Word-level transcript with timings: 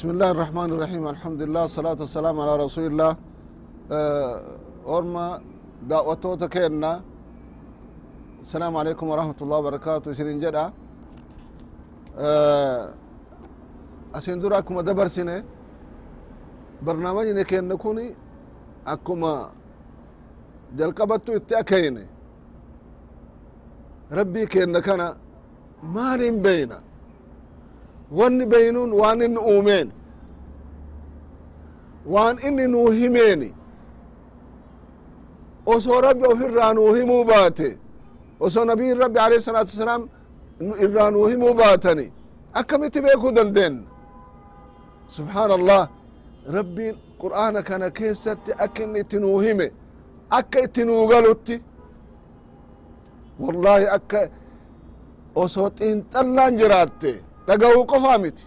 بسم 0.00 0.08
الله 0.14 0.30
الرحمن 0.34 0.68
الرحيم 0.74 1.04
الحمد 1.14 1.40
لله 1.46 1.64
الصلاة 1.70 1.98
والسلام 2.04 2.36
على 2.42 2.52
رسول 2.64 2.84
الله 2.90 3.12
orma 4.96 5.40
daawwattoota 5.90 6.48
keenna 6.50 6.92
السلام 8.42 8.72
عليكم 8.76 9.06
ورحمة 9.08 9.38
الله 9.42 9.56
وبركاته 9.58 10.10
isinin 10.10 10.40
jedha 10.42 10.72
asin 14.14 14.40
dura 14.42 14.56
akkuma 14.58 14.82
dabarsine 14.86 15.42
barnaamijni 16.82 17.44
keenna 17.44 17.76
kun 17.76 17.98
akkuma 18.86 19.50
jalqabattu 20.78 21.32
itti 21.38 21.54
akayne 21.56 22.04
rabbii 24.10 24.46
keenna 24.46 24.80
kana 24.82 25.16
maalin 25.82 26.42
beyna 26.44 26.78
wanni 28.17 28.45
beynun 28.45 28.91
waan 28.99 29.21
inni 29.21 29.39
uumeen. 29.51 29.87
Waan 32.05 32.37
inni 32.47 32.67
nuu 32.67 32.89
himeeni. 32.91 33.53
Osoo 35.65 36.01
rabbi 36.01 36.25
of 36.31 36.41
irraa 36.41 36.73
nuu 36.73 36.93
himuu 36.93 37.23
baate 37.25 37.77
osoo 38.39 38.65
nabiyin 38.65 38.97
rabbi 38.99 39.19
alayhi 39.19 39.43
salaatu 39.43 39.71
wasalaam 39.73 40.03
irraa 40.83 41.11
nuu 41.11 41.25
himuu 41.27 41.53
baatani 41.53 42.11
akkamitti 42.53 43.01
beekuu 43.01 43.31
dandeenna? 43.31 43.83
Subxaana 45.07 45.53
allah 45.53 45.89
rabbiin 46.57 46.95
qur'aana 47.21 47.61
kana 47.63 47.89
keessatti 47.97 48.51
akka 48.63 48.83
inni 48.83 48.99
itti 48.99 49.17
nuu 49.19 49.39
hime 49.39 49.71
akka 50.29 50.59
itti 50.65 50.85
nuu 50.85 51.07
galutti 51.07 51.55
wallahi 53.39 53.85
akka 53.97 54.19
osoo 55.35 55.69
xiinxallaan 55.77 56.57
jiraatte 56.59 57.11
dhaga'uu 57.47 57.83
qofaa 57.91 58.17
miti 58.23 58.45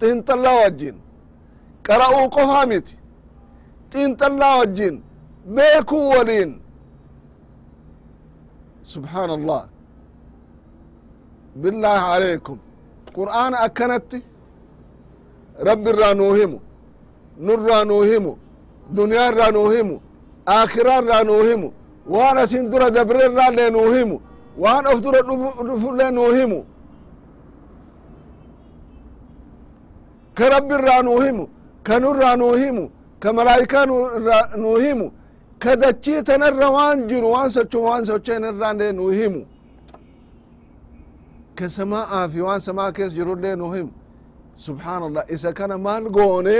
xiinxallaa 0.00 0.56
wajjin 0.62 0.96
qara'uu 1.86 2.26
qofaa 2.36 2.66
miti 2.70 2.94
xiinxallaa 3.92 4.54
wajjin 4.60 4.94
beekuu 5.56 6.08
waliin 6.14 6.52
subxaana 8.92 9.32
allah 9.38 9.62
billaahi 11.62 12.06
alaykum. 12.16 12.58
Qur'aana 13.16 13.56
akkanatti 13.66 14.18
rabbi 15.68 15.90
irraa 15.90 16.14
nuu 16.14 16.34
himu 16.38 16.58
nurraa 17.46 17.84
nuu 17.90 18.02
himu 18.10 18.32
duniyaa 18.96 19.28
irraa 19.32 19.50
nuu 19.56 19.70
himu 19.74 19.96
aakiraa 20.54 20.98
irraa 21.02 21.24
nuu 21.28 21.42
himu 21.48 21.68
waan 22.12 22.38
asin 22.42 22.70
dura 22.70 22.90
dabre 22.96 23.20
irraallee 23.28 23.70
nuu 23.70 23.88
himu 23.96 24.16
waan 24.62 24.86
of 24.92 24.98
dura 25.04 25.20
dhufullee 25.68 26.10
nuu 26.10 26.30
himu 26.38 26.58
ka 30.36 30.44
rabbi 30.54 30.74
irraa 30.78 31.02
nuu 31.06 31.20
himu 31.24 31.44
ka 31.86 31.94
nurraa 32.02 32.36
nuu 32.40 32.54
himu 32.62 32.84
ka 33.22 33.28
malaayikaa 33.36 33.84
nuu 34.62 34.76
himu 34.84 35.06
ka 35.62 35.72
dachii 35.82 36.22
tanarra 36.28 36.68
waan 36.76 36.98
jiru 37.08 37.28
waan 37.34 37.50
sochu 37.56 37.78
waan 37.86 38.04
socheen 38.08 38.44
irraallee 38.50 38.92
nuu 38.98 39.10
himu 39.18 39.40
ka 41.58 41.66
samaa'aa 41.76 42.24
fi 42.32 42.40
waan 42.46 42.60
samaa 42.66 42.90
kees 42.96 43.12
jirullee 43.16 43.54
nuu 43.60 43.72
himu 43.76 43.92
subxaan 44.64 45.02
allah 45.08 45.24
isa 45.34 45.50
kana 45.58 45.76
maal 45.86 46.04
goone 46.16 46.56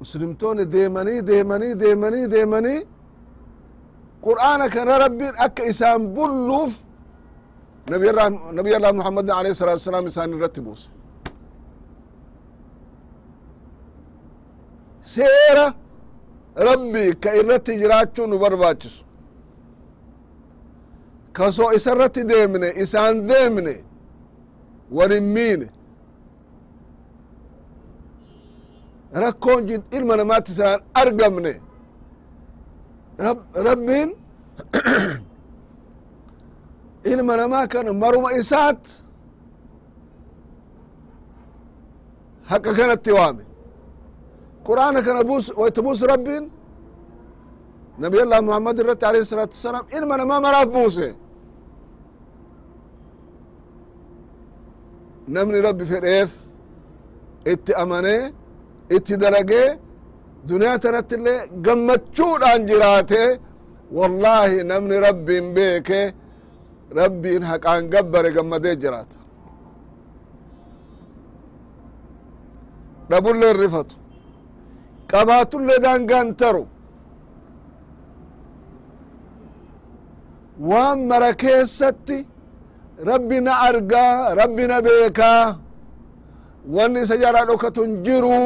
muslimtoonni 0.00 0.64
deemanii 0.74 1.20
deemanii 1.30 1.72
deemanii 1.82 2.26
deemanii 2.34 2.80
qur'aana 4.26 4.66
kana 4.74 4.94
rabbiin 5.04 5.34
akka 5.46 5.62
isaan 5.72 6.02
bulluuf 6.16 6.72
nabiy 8.56 8.74
allah 8.78 8.92
muhammadin 9.00 9.34
alayhi 9.40 9.54
salatu 9.60 9.78
wasalaam 9.82 10.06
isaan 10.12 10.30
irratti 10.36 10.60
buuse 10.66 10.88
seera 15.02 15.74
rabbi 16.56 17.14
ka 17.20 17.34
irratti 17.34 17.78
jiraachuu 17.78 18.26
nu 18.26 18.38
barbaachisu. 18.38 19.04
Kasoo 21.32 21.72
isa 21.72 21.92
irratti 21.92 22.24
deemne 22.28 22.68
isaan 22.82 23.28
deemne 23.28 23.74
walin 24.90 25.24
miine. 25.24 25.68
Rakkoon 29.14 29.82
ilma 29.92 30.16
namaatti 30.16 30.52
isaan 30.52 30.80
argamne. 30.94 31.60
Rabbiin 33.54 34.16
ilma 37.04 37.36
namaa 37.36 37.66
kana 37.66 37.92
maruma 37.92 38.32
isaat 38.32 39.02
haqa 42.50 42.72
kanatti 42.74 43.12
waame 43.12 43.42
qur'aana 44.66 45.00
kana 45.06 45.22
buusu 45.86 46.04
rabbiin 46.12 46.44
nabiy 48.02 48.20
allah 48.26 48.40
muhammad 48.48 48.76
irratti 48.82 49.04
alayhi 49.10 49.24
الsalatu 49.26 49.52
wasalaam 49.56 49.86
ilma 49.96 50.14
namaa 50.22 50.40
maraaf 50.46 50.68
buuse? 50.76 51.08
Namni 55.36 55.58
rabbi 55.68 55.84
fedheef 55.92 56.30
itti 57.52 57.72
amanee 57.82 58.22
itti 58.96 59.14
dalagee 59.22 59.68
duniyaa 60.48 60.78
tanatti 60.84 61.14
illee 61.18 61.38
gammachuudhaan 61.66 62.60
jiraate 62.70 63.22
wallahi 63.98 64.56
namni 64.72 64.96
rabbiin 65.06 65.46
beeke 65.56 66.00
rabbiin 67.00 67.42
haqaan 67.50 67.82
gabbare 67.94 68.30
gammadee 68.36 68.74
jiraata. 68.82 69.16
Dhabullee 73.10 73.52
rifatu 73.62 73.99
qabaatullee 75.12 75.78
daangaan 75.84 76.28
taru 76.40 76.64
waan 80.68 80.98
mara 81.10 81.30
keessatti 81.42 82.18
rabbi 83.10 83.38
na 83.46 83.52
argaa 83.68 84.14
rabbi 84.40 84.64
na 84.70 84.76
beekaa 84.86 85.44
wanni 86.76 86.98
isa 87.04 87.16
jalaa 87.22 87.44
dhokatu 87.50 87.80
hin 87.84 87.94
jiru 88.06 88.38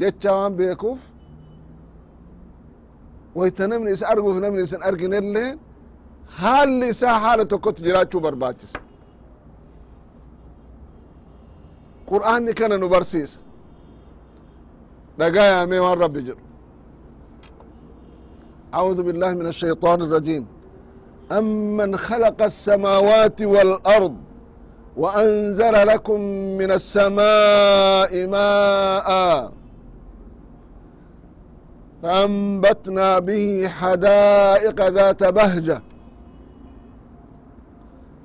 jecha 0.00 0.30
waan 0.38 0.52
beekuuf 0.58 1.00
wayta 3.38 3.64
namni 3.70 3.90
isa 3.96 4.04
arguuf 4.12 4.36
namni 4.44 4.62
isin 4.66 4.82
arginellee 4.90 5.50
haalli 6.40 6.86
isaa 6.94 7.16
haala 7.24 7.44
tokkotti 7.52 7.80
jiraachuu 7.86 8.20
barbaachisa 8.26 8.78
qur'aanni 12.10 12.52
kana 12.60 12.76
nu 12.82 12.88
barsiisa 12.94 13.38
dhagaa 15.19 15.45
yaamee 15.53 15.79
waan 15.85 15.99
rabbi 15.99 16.21
jedhu 16.27 16.41
أعوذ 18.73 18.99
بالله 19.03 19.31
من 19.33 19.47
الشيطان 19.47 20.01
الرجيم 20.01 20.45
أمن 21.31 21.97
خلق 21.97 22.39
السماوات 22.41 23.41
والأرض 23.41 24.15
وأنزل 24.97 25.87
لكم 25.87 26.19
من 26.59 26.71
السماء 26.71 28.11
ماء 28.27 29.09
فأنبتنا 32.03 33.19
به 33.19 33.67
حدائق 33.67 34.87
ذات 34.87 35.23
بهجة 35.23 35.81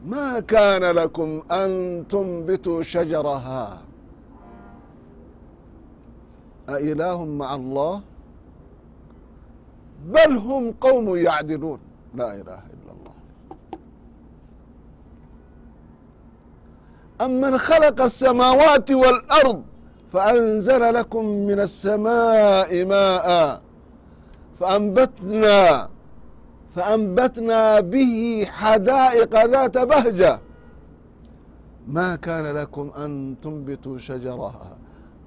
ما 0.07 0.41
كان 0.41 0.83
لكم 0.97 1.43
أن 1.51 1.71
تنبتوا 2.09 2.83
شجرها 2.83 3.79
أإله 6.73 7.25
مع 7.25 7.55
الله 7.55 8.01
بل 10.07 10.33
هم 10.37 10.73
قوم 10.81 11.17
يعدلون 11.17 11.79
لا 12.15 12.35
إله 12.35 12.61
إلا 12.75 12.91
الله 12.97 13.15
أمن 17.21 17.59
خلق 17.59 18.01
السماوات 18.03 18.91
والأرض 18.91 19.63
فأنزل 20.13 20.95
لكم 20.95 21.25
من 21.25 21.61
السماء 21.61 22.85
ماء 22.85 23.61
فأنبتنا 24.61 25.89
فأنبتنا 26.75 27.81
به 27.81 28.47
حدائق 28.51 29.45
ذات 29.45 29.79
بهجة 29.79 30.41
ما 31.89 32.17
كان 32.17 32.47
لكم 32.57 32.91
أن 32.97 33.35
تنبتوا 33.43 33.99
شجرها 33.99 34.77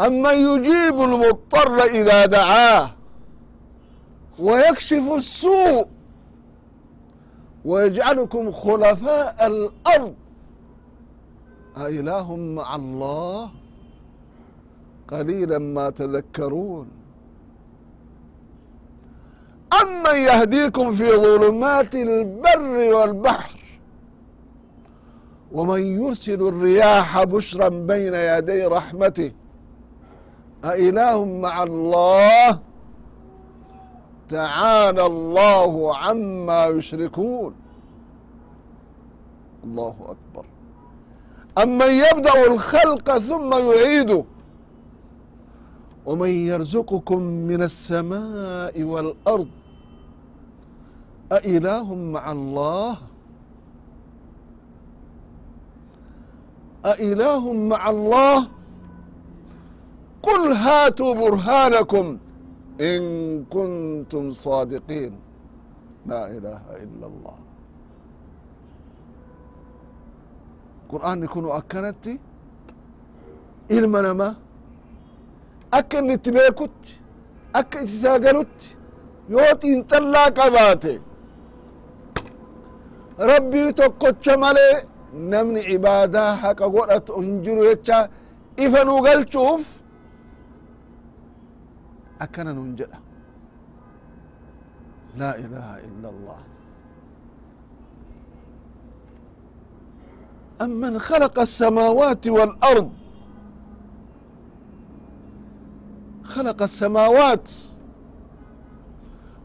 أمن 0.00 0.34
يجيب 0.34 1.00
المضطر 1.02 1.76
إذا 1.84 2.26
دعاه 2.26 2.90
ويكشف 4.38 5.12
السوء 5.16 5.86
ويجعلكم 7.64 8.52
خلفاء 8.52 9.46
الأرض 9.46 10.14
أإله 11.76 12.36
مع 12.36 12.76
الله 12.76 13.50
قليلا 15.08 15.58
ما 15.58 15.90
تذكرون 15.90 16.88
أمن 19.82 20.16
يهديكم 20.16 20.92
في 20.94 21.06
ظلمات 21.16 21.94
البر 21.94 22.94
والبحر 22.94 23.58
ومن 25.52 25.82
يرسل 25.86 26.48
الرياح 26.48 27.24
بشرا 27.24 27.68
بين 27.68 28.14
يدي 28.14 28.64
رحمته 28.64 29.32
أإله 30.64 31.24
مع 31.24 31.62
الله 31.62 32.60
تعالى 34.28 35.06
الله 35.06 35.96
عما 35.96 36.66
يشركون 36.66 37.54
الله 39.64 39.94
أكبر 40.00 40.44
أمن 41.62 41.90
يبدأ 41.90 42.46
الخلق 42.46 43.18
ثم 43.18 43.52
يعيده 43.52 44.24
ومن 46.06 46.28
يرزقكم 46.28 47.18
من 47.22 47.62
السماء 47.62 48.82
والأرض 48.82 49.48
أإله 51.32 51.94
مع 51.94 52.32
الله 52.32 52.96
أإله 56.84 57.52
مع 57.52 57.90
الله 57.90 58.48
قل 60.22 60.52
هاتوا 60.52 61.14
برهانكم 61.14 62.18
إن 62.80 63.00
كنتم 63.44 64.30
صادقين 64.30 65.12
لا 66.06 66.26
إله 66.30 66.60
إلا 66.82 67.06
الله 67.06 67.36
قرآن 70.88 71.22
يكون 71.22 71.50
أكنتي 71.50 72.18
ilma 73.68 74.02
namaa 74.02 74.34
akka 75.70 75.98
inni 75.98 76.12
itti 76.14 76.30
beekutti 76.32 76.92
akka 77.52 77.80
itti 77.82 77.96
saagalutti 78.02 78.68
yoo 79.32 79.52
xiinxallaa 79.60 80.30
qabaate 80.38 80.92
rabbii 83.30 83.72
tokkocha 83.80 84.34
malee 84.44 84.74
namni 85.32 85.60
ibaadaa 85.76 86.30
haqa 86.42 86.66
godhatu 86.74 87.12
hin 87.20 87.42
jiru 87.44 87.62
akkana 92.22 92.52
nun 92.52 92.76
jedha 92.76 92.98
laa 95.18 95.34
ilaha 95.36 95.74
illa 95.88 96.08
allah 96.08 96.40
أمن 100.60 100.98
خلق 100.98 101.38
السماوات 101.38 102.26
والأرض 102.28 102.90
خلق 106.24 106.62
السماوات 106.62 107.50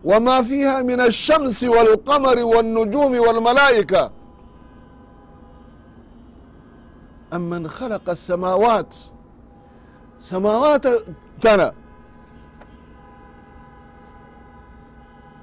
وما 0.03 0.41
فيها 0.43 0.81
من 0.81 0.99
الشمس 1.01 1.63
والقمر 1.63 2.43
والنجوم 2.43 3.11
والملائكة 3.19 4.11
أمن 7.33 7.67
خلق 7.67 8.09
السماوات 8.09 8.95
سماوات 10.19 10.85
تنا 11.41 11.73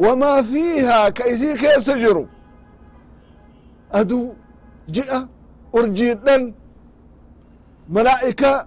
وما 0.00 0.42
فيها 0.42 1.08
كيسي 1.08 1.54
كيس 1.54 1.90
جرو 1.90 2.26
أدو 3.92 4.32
جئة 4.88 5.28
أرجيدن 5.74 6.54
ملائكة 7.88 8.66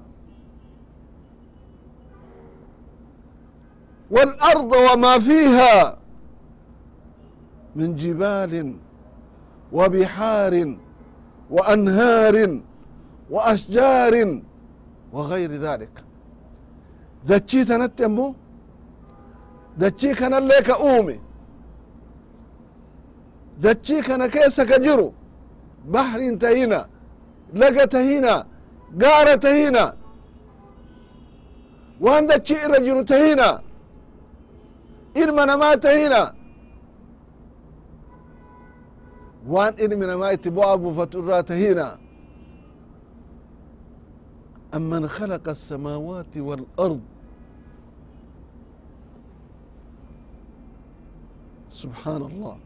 والأرض 4.11 4.71
وما 4.73 5.19
فيها 5.19 5.97
من 7.75 7.95
جبال 7.95 8.75
وبحار 9.71 10.75
وأنهار 11.49 12.59
وأشجار 13.29 14.41
وغير 15.13 15.51
ذلك 15.51 16.03
دتشي 17.27 17.65
تنت 17.65 18.01
أمو 18.01 18.35
دتشي 19.77 20.13
كان 20.13 20.47
ليك 20.47 20.69
أومي 20.69 21.19
دتشي 23.59 24.01
كان 24.01 24.25
كيس 24.27 24.61
كجرو 24.61 25.13
بحر 25.87 26.35
تهينا 26.35 26.89
لقى 27.53 27.87
تهينا 27.87 28.47
قارة 29.01 29.35
تهينا 29.35 29.95
وان 32.01 32.25
دتشي 32.25 32.53
رجل 32.73 33.05
تهينا 33.05 33.61
ilma 35.15 35.45
namaa 35.45 35.77
tahina 35.77 36.33
waan 39.47 39.73
ilmi 39.77 40.05
namaa 40.05 40.31
itti 40.33 40.49
bu'aa 40.51 40.77
buufatu 40.77 41.19
irraa 41.23 41.43
tahina 41.43 41.87
أمن 44.73 45.07
خلق 45.07 45.49
السماوات 45.49 46.37
والأرض 46.37 47.01
subxaanallah 51.82 52.56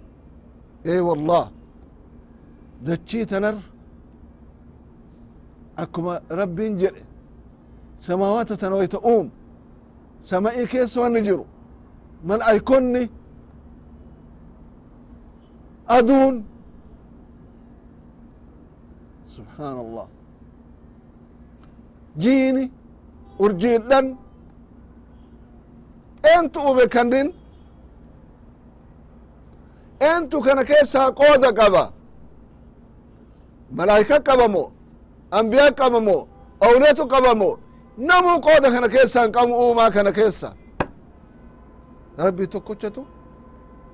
eyvallah 0.92 1.45
dachii 2.87 3.25
tanar 3.33 3.57
akkuma 5.83 6.14
rabbin 6.40 6.73
jedhe 6.83 7.02
samaawaata 8.07 8.54
tan 8.62 8.73
oyta 8.81 8.99
uum 9.12 9.26
sama'ii 10.31 10.66
keessa 10.73 10.99
wanni 11.04 11.21
jiru 11.28 11.45
mala'aykonni 12.28 13.02
aduun 15.99 16.35
subxaan 19.35 19.76
allah 19.85 20.07
jiini 22.23 22.64
urjiidhan 23.45 24.07
eentu 26.33 26.59
ube 26.71 26.85
kandin 26.97 27.28
eentu 30.09 30.37
kana 30.47 30.62
keessaa 30.71 31.09
qooda 31.21 31.50
qaba 31.59 31.85
malaayika 33.76 34.16
qabamo 34.28 34.62
ambiyaa 35.38 35.71
qabamo 35.80 36.16
awliyatu 36.66 37.04
qabamo 37.12 37.50
namuu 38.09 38.37
qooda 38.47 38.68
kana 38.75 38.88
keessaa 38.94 39.23
hin 39.25 39.32
qabu 39.37 39.52
uumaa 39.64 39.90
kana 39.97 40.11
keessa 40.18 40.49
rabbii 42.25 42.47
tokkochatu 42.54 43.02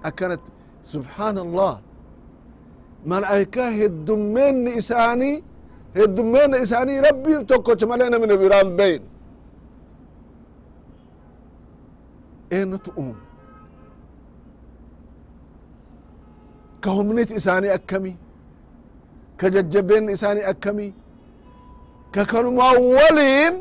akkanatti 0.08 0.50
subxaana 0.92 1.40
allah 1.46 1.72
malaa'ikaa 3.10 3.70
heddummeenni 3.80 4.70
isaanii 4.80 5.34
heddummeena 5.98 6.56
isaanii 6.64 6.98
rabbii 7.08 7.38
tokkocha 7.50 7.86
malee 7.90 8.08
namni 8.14 8.36
biraan 8.42 8.70
beyn 8.78 9.02
eenutu 12.56 12.90
uumu 12.98 13.14
ka 16.82 16.90
humnit 16.96 17.30
isaani 17.38 17.68
akkami 17.78 18.12
ka 19.40 19.46
jajjabeenni 19.54 20.12
isaani 20.16 20.42
akkami 20.52 20.86
ka 22.14 22.22
kanumaa 22.30 22.74
waliin 22.96 23.54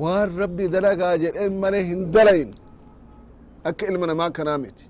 waan 0.00 0.28
rabbi 0.42 0.64
dalagaa 0.74 1.14
jedhen 1.22 1.52
male 1.62 1.78
hin 1.88 2.00
dalayin 2.14 2.50
akka 3.68 3.82
ilma 3.90 4.06
namaa 4.10 4.30
kanaa 4.36 4.58
miti. 4.64 4.84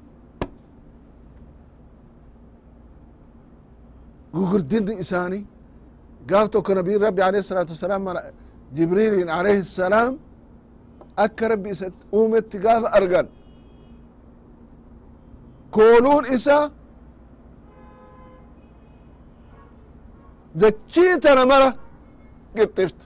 Gugurdinni 4.35 4.95
isaani 5.03 5.39
gaaf 6.31 6.47
tokko 6.53 6.73
nabiyin 6.79 7.01
rabbi 7.07 7.23
alayhi 7.29 7.47
salaatu 7.51 7.73
wasalaam 7.77 8.05
jibriilin 8.77 9.29
alayhi 9.39 9.65
salaam 9.81 10.13
akka 11.25 11.45
rabbi 11.53 11.69
isa 11.75 11.87
uumetti 12.19 12.57
gaafa 12.65 12.89
argan. 12.99 13.27
Kooluun 15.77 16.25
isaa 16.37 16.71
dachii 20.61 21.15
tana 21.23 21.47
mara 21.47 21.69
qixxifta 22.57 23.05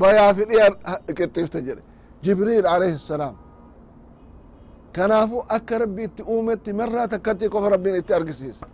bayaafi 0.00 0.42
dhiya 0.50 0.66
qixxifta 1.16 1.58
jedhe 1.66 1.82
jibriil 2.24 2.66
alayhi 2.74 2.94
الsalaam 3.00 3.36
kanaafu 4.96 5.38
akka 5.56 5.78
rabbi 5.82 6.02
itti 6.08 6.22
uumetti 6.32 6.70
marraa 6.80 7.06
takkatti 7.12 7.48
qofa 7.54 7.68
rabbiin 7.74 7.96
itti 8.00 8.12
argisiisa 8.18 8.66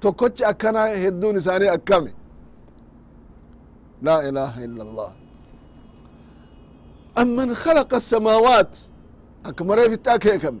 tokkochi 0.00 0.44
akkana 0.44 0.80
hedduun 1.02 1.36
isaanii 1.36 1.68
akkami? 1.76 2.12
Laa 4.02 4.20
ilaha 4.28 4.58
illa 4.66 4.82
allah 4.88 5.10
amman 7.22 7.50
khalaqa 7.62 7.96
asamaawaat 7.96 8.72
akka 9.48 9.62
mareefitti 9.64 10.10
akeekame. 10.10 10.60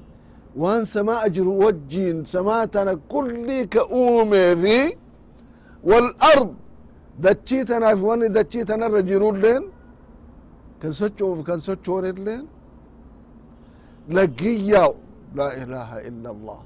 Waan 0.56 0.84
samaa 0.86 1.28
jiru 1.28 1.52
wajjiin 1.64 2.24
samaa 2.24 2.66
tana 2.66 2.96
kullii 2.96 3.66
ka 3.66 3.82
fi 5.83 5.89
walard 5.89 6.49
dachii 7.25 7.63
tanaaf 7.69 7.99
wanni 8.09 8.27
dachii 8.37 8.65
tanarra 8.69 9.01
jirulleen 9.09 9.63
kan 10.81 10.91
socho'uuf 10.99 11.39
kan 11.47 11.59
sochoonilleen 11.67 12.43
laggiyyaa'u 14.17 14.93
laa 15.37 15.51
ilaha 15.63 15.97
illa 16.09 16.29
allah 16.35 16.59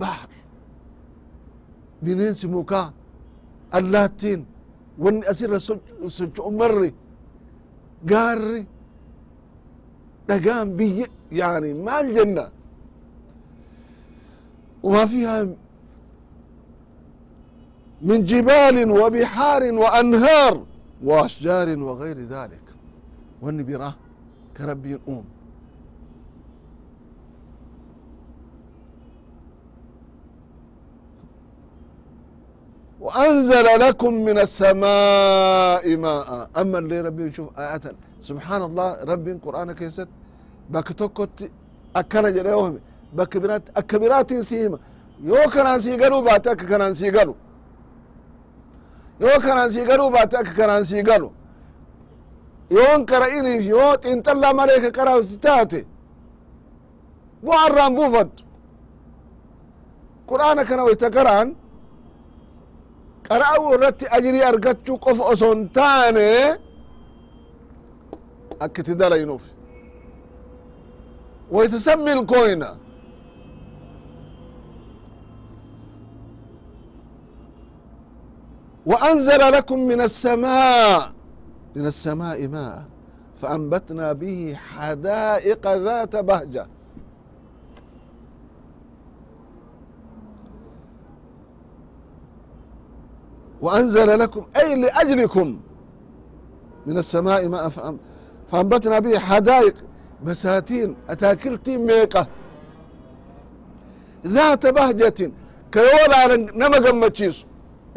bahr 0.00 0.28
bineensi 2.04 2.46
mukaa 2.56 2.88
allaattiin 3.78 4.40
wanni 5.02 5.22
asirra 5.32 5.58
socho'u 6.18 6.50
marri 6.60 6.90
gaarri 8.10 8.62
dhagaan 10.28 10.68
biyye 10.78 11.06
yani 11.40 11.70
maal 11.86 12.08
jenna 12.16 12.46
وما 14.82 15.06
فيها 15.06 15.36
من 18.02 18.24
جبال 18.24 18.90
وبحار 18.90 19.62
وأنهار 19.72 20.64
وأشجار 21.04 21.78
وغير 21.78 22.18
ذلك 22.20 22.60
واني 23.42 23.62
براه 23.62 23.94
كربي 24.56 24.98
أم 25.08 25.24
وأنزل 33.00 33.64
لكم 33.80 34.14
من 34.14 34.38
السماء 34.38 35.96
ماء 35.96 36.50
أما 36.56 36.78
اللي 36.78 37.00
ربي 37.00 37.26
يشوف 37.26 37.58
آيات 37.58 37.82
سبحان 38.22 38.62
الله 38.62 38.88
ربي 39.04 39.32
قرآن 39.32 39.72
كيست 39.72 40.08
بك 40.70 40.92
توكت 40.92 41.50
أكنا 41.96 42.30
جريوهم 42.30 42.78
بك 43.12 43.36
برات 43.36 43.62
أكبرات 43.76 44.30
سيما 44.34 44.78
يو 45.24 45.34
كان 45.54 45.80
سيقلوا 45.80 46.20
باتك 46.20 46.56
كان 46.70 46.94
سيقلوا 46.94 47.34
yoo 49.19 49.39
kanaan 49.45 49.71
sii 49.71 49.85
galuu 49.89 50.09
baatte 50.15 50.35
akka 50.37 50.53
kanaan 50.59 50.85
sii 50.85 51.03
galu. 51.09 51.29
Yoon 52.75 53.01
qara'iniif 53.09 53.63
yoo 53.73 53.91
xiinxallaa 54.03 54.53
malee 54.59 54.79
ka 54.85 54.89
qaraa'uti 54.97 55.37
taate 55.45 55.79
bu'arraan 57.45 57.93
buufattu. 57.97 58.43
Qur'aana 60.29 60.61
kana 60.69 60.83
wayta 60.87 61.07
qara'an 61.17 61.49
qara'uu 63.29 63.73
irratti 63.75 64.05
ajirii 64.17 64.43
argachuu 64.51 64.97
qofa 65.05 65.23
osoo 65.33 65.51
hin 65.53 65.63
taane 65.77 66.27
akka 68.65 68.79
itti 68.81 68.93
dalaynuuf 69.01 69.43
wayta 71.55 71.77
sammil 71.87 72.21
وأنزل 78.86 79.52
لكم 79.52 79.78
من 79.78 80.00
السماء 80.00 81.12
من 81.76 81.86
السماء 81.86 82.48
ماء 82.48 82.84
فأنبتنا 83.42 84.12
به 84.12 84.54
حدائق 84.54 85.74
ذات 85.74 86.16
بهجة 86.16 86.66
وأنزل 93.60 94.18
لكم 94.18 94.46
أي 94.56 94.74
لأجلكم 94.76 95.60
من 96.86 96.98
السماء 96.98 97.48
ماء 97.48 97.68
فأنبتنا 98.50 98.98
به 98.98 99.18
حدائق 99.18 99.74
بساتين 100.24 100.96
أتاكلتين 101.08 101.86
ميقة 101.86 102.26
ذات 104.26 104.66
بهجة 104.66 105.30
كيولا 105.72 106.36
نما 106.36 106.78
قمتشيسو 106.78 107.46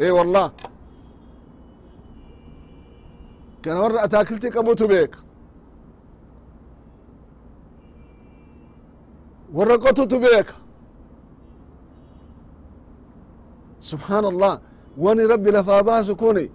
اي 0.00 0.10
والله 0.10 0.52
كان 3.62 3.76
مرة 3.76 4.04
أتاكلتي 4.04 4.48
قبوتو 4.50 4.86
بيك 4.86 5.16
ورقتو 9.54 10.18
بيك 10.18 10.48
سبحان 13.80 14.24
الله 14.24 14.60
واني 14.98 15.24
ربي 15.24 15.50
لفا 15.50 15.80
باسو 15.80 16.14
كوني 16.16 16.50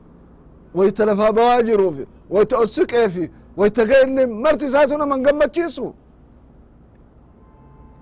ويتلفا 0.76 1.30
بواجرو 1.30 1.92
في 1.92 2.06
ويتأسك 2.30 3.08
في 3.08 3.30
ويتقين 3.58 4.32
مرتي 4.44 4.70
ساتنا 4.70 5.06
من 5.06 5.28
قمت 5.28 5.56
جيسو 5.56 5.88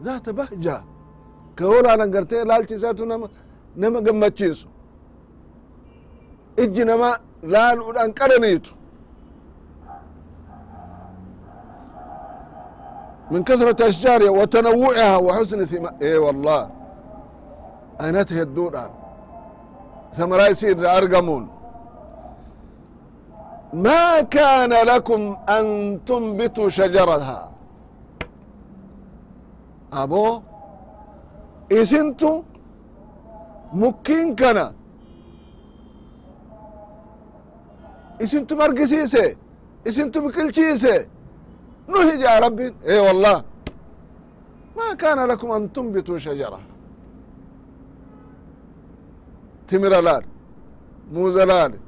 ذات 0.03 0.29
بهجة 0.29 0.84
كولا 1.60 1.96
ننقرتي 1.96 2.43
لالتي 2.43 2.77
ساتنا 2.77 3.29
نما 3.77 4.00
قمت 4.00 4.38
جيسو 4.38 4.67
ijji 6.63 6.86
nama 6.86 7.19
laaluudhaan 7.43 8.13
min 13.32 13.44
kasrati 13.44 13.82
ashjaariha 13.90 14.32
wa 14.40 14.46
tanawuciha 14.46 15.18
wa 15.26 15.32
xusni 15.38 15.64
hima 15.72 15.90
e 16.00 16.12
wallah 16.24 16.62
aynata 18.04 18.34
hedduudhaan 18.38 18.90
hamaraa 20.18 20.48
isiirra 20.54 20.88
argamuun 20.98 21.44
maa 23.84 24.22
kaana 24.34 24.78
lakum 24.90 25.22
an 25.56 25.66
tunbituu 26.08 26.70
shajaraha 26.78 27.38
abo 30.02 30.42
isintu 31.80 32.30
mukkiin 33.82 34.28
kana 34.40 34.64
isintu 38.24 38.52
margisiise 38.60 39.24
isintu 39.88 40.16
biqilchiise 40.24 40.94
nuhid 41.88 42.20
ya 42.20 42.40
rabbi 42.40 42.62
e 42.86 42.98
wallah 42.98 43.44
ma 44.76 44.94
kana 44.96 45.26
lakum 45.26 45.50
an 45.50 45.68
tunbituu 45.72 46.18
shajaraha 46.18 46.66
timira 49.66 50.00
laale 50.02 50.26
muuze 51.12 51.44
laale 51.46 51.78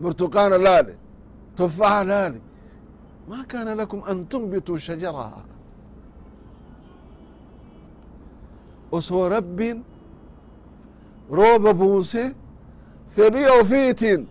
burtuqaana 0.00 0.58
laale 0.58 0.96
tufaha 1.56 2.04
laale 2.04 2.40
ma 3.28 3.44
kana 3.44 3.74
lakum 3.74 4.02
an 4.06 4.26
tunbituu 4.28 4.78
shajaraha 4.78 5.42
osoo 8.92 9.28
rabbin 9.28 9.84
rooba 11.30 11.72
buuse 11.74 12.34
fedhi 13.14 13.44
ofiitin 13.60 14.26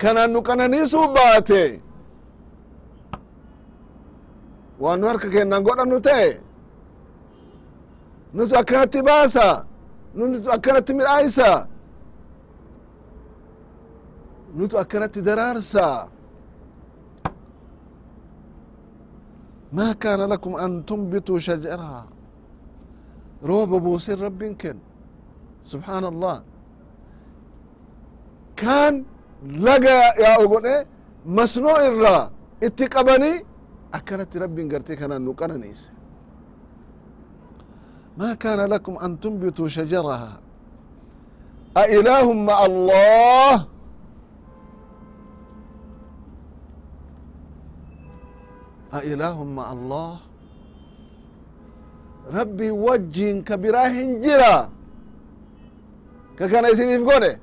kanan 0.00 0.30
nu 0.32 0.40
qananiisuu 0.48 1.06
baate 1.16 1.62
waan 4.82 4.96
nu 5.00 5.06
harka 5.10 5.28
kennan 5.34 5.62
godhannu 5.66 5.98
ta'e 6.06 6.30
nutu 8.36 8.54
akkanatti 8.60 9.00
baasa 9.08 9.46
nutu 10.18 10.48
akkanatti 10.56 10.92
midhaaysa 10.98 11.50
nutu 14.58 14.74
akkanatti 14.82 15.20
daraarsa 15.28 15.86
ما 19.72 19.92
كان 19.92 20.20
لكم 20.32 20.52
أن 20.56 20.86
تنبتوا 20.88 21.38
شجرها 21.38 22.02
روب 23.50 23.68
بوسين 23.84 24.18
رب 24.26 24.42
كن 24.60 24.78
سبحان 25.72 26.04
الله 26.04 26.36
كان 28.56 28.94
لقى 29.66 29.98
يا 30.22 30.34
أقول 30.44 30.66
مسنوع 31.26 31.86
الرا 31.86 32.30
اتقبني 32.62 33.32
أكنت 33.94 34.36
رب 34.36 34.56
قرتي 34.72 34.96
كان 34.96 35.12
نقننيس 35.24 35.90
ما 38.18 38.34
كان 38.34 38.60
لكم 38.60 38.94
أن 38.98 39.20
تنبتوا 39.20 39.68
شجرها 39.68 40.40
أإله 41.76 42.32
مع 42.32 42.58
الله 42.64 43.66
أإله 48.94 49.44
مع 49.44 49.72
الله 49.72 50.12
ربي 52.32 52.70
وجين 52.70 53.36
كبراه 53.48 53.94
جرا 54.24 54.56
ككنا 56.38 56.68
يسنيف 56.68 57.02
قوله 57.10 57.34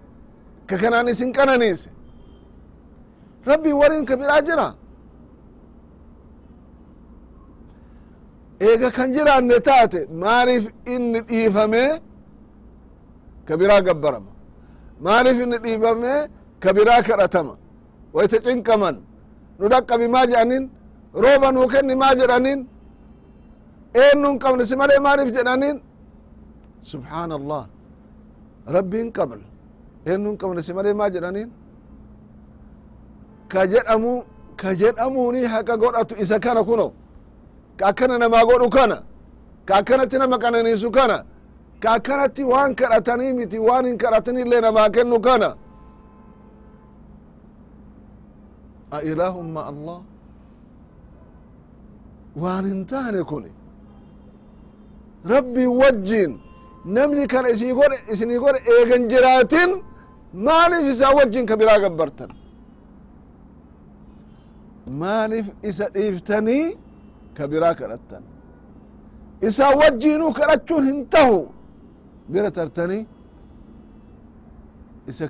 ka 0.68 0.76
kanaan 0.82 1.08
isin 1.12 1.30
qananiise 1.37 1.88
rabbii 3.50 3.72
warin 3.80 4.04
ka 4.08 4.14
biraa 4.20 4.40
jira 4.48 4.68
eega 8.68 8.88
kan 8.96 9.08
jiraanne 9.14 9.56
taate 9.68 10.00
maaliif 10.22 10.64
inni 10.94 11.20
dhiifame 11.28 11.82
ka 13.48 13.54
biraa 13.60 13.80
gabbarama 13.88 14.32
maaliif 15.06 15.38
inni 15.44 15.58
dhiifame 15.64 16.12
ka 16.62 16.70
biraa 16.76 17.02
kadhatama 17.08 17.54
waita 18.14 18.38
cinqaman 18.46 18.96
nu 19.58 19.64
dhaqqabi 19.72 20.06
maa 20.14 20.26
jedhanin 20.30 20.64
rooba 21.22 21.48
nuu 21.56 21.66
kenni 21.72 21.94
maa 22.02 22.14
jedhanin 22.20 22.60
eennu 24.02 24.28
qabne 24.42 24.64
si 24.70 24.75
malee 24.80 25.00
maaliif 25.06 25.28
jedhanin 25.37 25.76
subxaana 26.90 27.34
allah 27.40 27.62
rabbiin 28.76 29.08
qabna 29.18 29.46
qabne 30.08 30.14
eennu 30.14 30.28
hin 30.30 30.38
qabne 30.38 30.62
si 30.62 30.72
malee 30.74 30.94
maa 30.94 31.10
jedhanin 31.10 31.50
ka 33.48 33.66
jedhamu 33.66 34.24
ka 34.56 34.74
jedhamuni 34.74 35.44
haqa 35.44 35.76
godhatu 35.76 36.14
isa 36.22 36.38
kana 36.40 36.64
kuno. 36.64 36.92
Ka 37.76 37.86
akkana 37.90 38.18
namaa 38.18 38.44
godhu 38.44 38.70
kana. 38.70 39.02
Ka 39.66 39.74
akkanatti 39.80 40.18
nama 40.18 40.38
qananiisu 40.38 40.90
kana. 40.90 41.24
Ka 41.80 41.88
akkanatti 41.96 42.42
waan 42.44 42.74
kadhatanii 42.74 43.32
miti 43.32 43.58
waan 43.58 43.84
hin 43.86 43.98
kadhatani 43.98 44.40
illee 44.44 44.60
namaa 44.60 44.88
kennu 44.90 45.20
kana. 45.20 45.56
A 48.90 48.98
ilaahun 49.02 49.46
ma 49.50 49.62
allah? 49.70 49.98
Waan 52.36 52.64
hin 52.66 52.86
taane 52.86 53.22
kun 53.24 53.44
rabbii 55.32 55.66
wajjin 55.80 56.40
namni 56.84 57.26
kana 57.26 57.48
isii 57.54 57.72
godhe 57.78 57.98
isinii 58.12 58.38
godhe 58.38 58.60
eegan 58.74 59.08
jiraatin 59.10 59.70
maaliif 60.35 60.85
isaa 60.92 61.12
wajjin 61.18 61.47
ka 61.47 61.56
biraa 61.61 61.78
gabbartan 61.85 62.30
maaliif 65.00 65.47
isa 65.62 65.87
dhiiftanii 65.94 66.76
ka 67.37 67.44
biraa 67.52 67.75
kadhattan. 67.80 68.23
Isaa 69.49 69.73
wajjiinuu 69.80 70.32
kadhachuun 70.38 70.85
hin 70.87 71.06
tahu. 71.14 71.38
Bira 72.32 72.50
tartanii 72.50 73.06
isa 75.11 75.25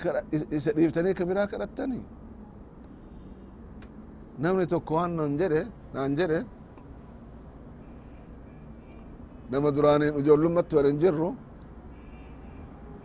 isa 0.59 0.71
dhiiftanii 0.76 1.14
ka 1.19 1.25
biraa 1.28 1.47
kadhattanii 1.52 2.02
namni 4.43 4.67
tokko 4.73 4.95
waan 4.95 5.12
nan 5.19 5.33
jedhe 5.40 5.62
naan 5.95 6.17
jedhe 6.19 6.40
nama 9.50 9.69
duraaniin 9.76 10.14
ijoollumatti 10.21 10.76
wadan 10.78 10.97
jirru 11.02 11.28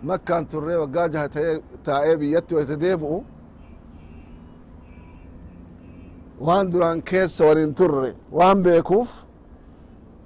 waggaa 0.08 1.08
jaha 1.14 1.28
ta'ee 1.36 1.56
taa'ee 1.86 2.16
biyyatti 2.22 2.56
wayta 2.56 2.76
deebi'u 2.84 3.24
waan 6.48 6.72
duraan 6.72 7.02
keessa 7.10 7.46
waliin 7.46 7.74
turre 7.76 8.10
waan 8.32 8.64
beekuuf 8.64 9.10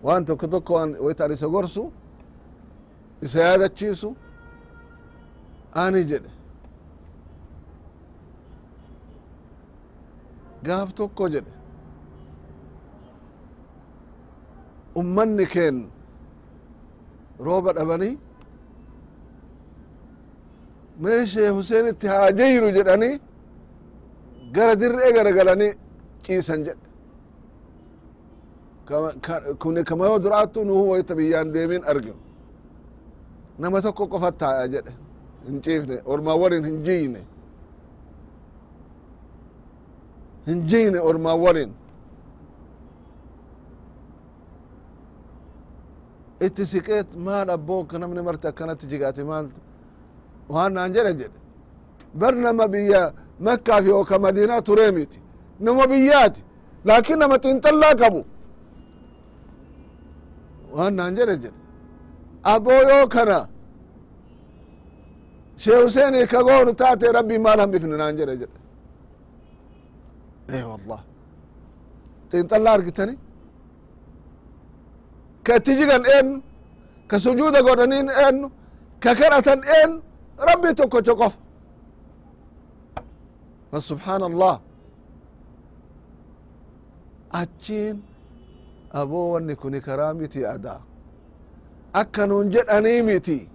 waan 0.03 0.25
tokko 0.25 0.47
tokko 0.47 0.73
waan 0.73 0.91
waytaan 1.05 1.31
isa 1.31 1.47
gorsu 1.47 1.83
isa 3.21 3.39
yaadachiisu 3.39 4.09
ani 5.83 6.01
jedhe 6.09 6.29
gaaf 10.65 10.89
tokko 10.93 11.27
jedhe 11.33 11.51
ummanni 14.99 15.45
keen 15.53 15.77
rooba 17.45 17.73
dhabanii 17.77 18.17
mee 21.01 21.25
shee 21.31 21.49
huseenitti 21.57 22.07
haa 22.13 22.31
jeyru 22.39 22.67
jedhanii 22.77 23.15
gara 24.55 24.73
dirree 24.81 25.11
garagalanii 25.17 25.71
ciisan 26.23 26.61
jedhe. 26.67 26.85
Kuni 29.61 29.83
kama 29.83 30.05
yoo 30.09 30.19
duraattu 30.23 30.59
nuhu 30.65 30.83
wayta 30.91 31.15
biyyaan 31.17 31.53
deemin 31.53 31.83
arginu. 31.91 32.15
Nama 33.59 33.81
tokko 33.81 34.07
qofa 34.11 34.31
taaya 34.31 34.67
jedhe. 34.75 34.91
Hin 35.47 35.61
ciifne 35.65 35.95
ormaa 36.05 36.35
warin 36.41 36.63
hin 36.69 36.79
jiyne 36.87 37.21
hin 40.47 40.59
jiyne 40.69 40.99
ormaa 41.09 41.35
warin 41.43 41.71
itti 46.45 46.65
siqeet 46.71 47.07
maal 47.27 47.49
abboo 47.49 47.85
namni 48.01 48.21
marti 48.27 48.47
akkanatti 48.51 48.85
jigaate 48.91 49.23
maaltu 49.31 49.59
waan 50.53 50.71
naan 50.75 50.93
jedhe 50.95 51.13
jedhe 51.19 51.37
bar 52.19 52.33
nama 52.45 52.65
biyya 52.73 53.01
makkaaf 53.45 53.83
yooka 53.91 54.15
madiinaa 54.25 54.61
turee 54.67 54.91
miti 54.97 55.19
nama 55.65 55.83
biyyaati 55.91 56.41
laakin 56.87 57.17
nama 57.21 57.35
xiinxallaa 57.43 57.93
qabu 58.01 58.21
waan 60.75 60.93
naan 60.99 61.13
jedhe 61.17 61.35
jedhe 61.43 61.57
aboo 62.53 62.81
yoo 62.91 63.05
kana 63.15 63.39
shee 65.63 65.77
huseenii 65.83 66.25
ka 66.31 66.39
goonu 66.47 66.71
taate 66.81 67.05
rabbii 67.17 67.39
maal 67.45 67.59
hambifne 67.63 67.95
naan 68.01 68.15
jedhe 68.19 68.35
jedhe 68.41 68.57
e 70.57 70.63
wallah 70.69 71.01
xiinxallaa 72.31 72.73
argitani 72.77 73.13
ka 75.45 75.51
itti 75.59 75.71
jigan 75.79 76.03
eennu 76.15 76.37
ka 77.09 77.15
sujuuda 77.25 77.59
godhaniin 77.67 78.07
eennu 78.23 78.47
ka 79.03 79.11
kadhatan 79.19 79.61
eennu 79.77 79.99
rabbii 80.37 80.73
tokkocho 80.75 81.15
qofa 81.15 81.37
fa 83.71 83.81
subxaana 83.81 84.25
allah 84.25 84.59
achiin 87.31 88.01
aboo 88.91 89.31
wanni 89.33 89.55
kuni 89.55 89.81
karaa 89.81 90.13
miti 90.13 90.45
adaa 90.45 90.81
akka 91.93 92.27
nuun 92.27 92.49
jedhanii 92.51 93.01
miti 93.03 93.49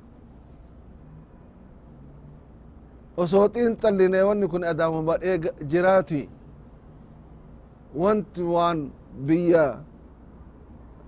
osoo 3.16 3.48
xiinxalline 3.54 4.22
wanni 4.28 4.46
kun 4.48 4.64
adaama 4.64 5.02
badhee 5.08 5.38
jiraati 5.70 6.28
wanti 8.02 8.42
waan 8.42 8.90
biyya 9.26 9.64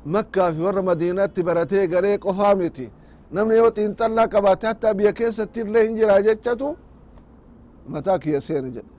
makkaa 0.07 0.53
fi 0.53 0.61
warra 0.67 0.83
madiinatti 0.83 1.43
baratee 1.43 1.87
miti 2.55 2.91
namni 3.33 3.55
yoo 3.61 3.71
xiinxallaa 3.77 4.29
qabaate 4.35 4.67
hatta 4.67 4.95
biyya 4.99 5.13
keessatti 5.19 5.61
illee 5.61 5.85
hin 5.87 5.97
jiraa 5.99 6.21
jechatu 6.27 6.69
mataa 7.93 8.19
kiyya 8.23 8.41
seene 8.41 8.71
jedhe 8.77 8.91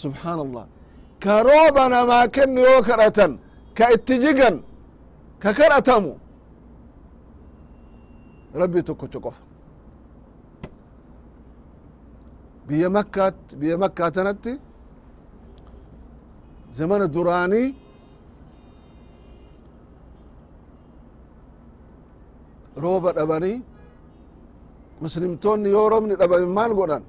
subxaan 0.00 0.38
allah 0.46 0.64
ka 1.24 1.34
rooba 1.48 1.84
namaa 1.94 2.24
kennu 2.34 2.60
yoo 2.68 2.82
kadhatan 2.88 3.32
ka 3.78 3.84
itti 3.94 4.14
jigan 4.24 4.56
ka 5.42 5.50
kadhatamu 5.58 6.12
rabbi 8.60 8.80
tokkocho 8.88 9.18
qofa 9.24 9.42
biyya 12.68 12.88
makkaat 12.96 13.36
biyya 13.60 13.76
makkaa 13.84 14.10
tanatti 14.16 14.52
zamana 16.78 17.06
duraanii 17.14 17.68
rooba 22.76 23.12
dhabanii 23.18 23.62
muslimtoonni 25.02 25.68
yoo 25.76 25.88
roobni 25.92 26.14
dhabame 26.20 26.46
maal 26.58 26.72
godhan? 26.74 27.02